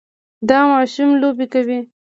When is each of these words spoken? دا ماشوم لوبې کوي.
دا 0.49 0.59
ماشوم 0.71 1.09
لوبې 1.21 1.45
کوي. 1.53 1.79